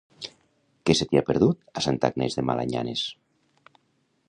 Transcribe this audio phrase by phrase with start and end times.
[0.89, 3.07] Què se t'hi ha perdut a Santa Agnès de Malanyanes?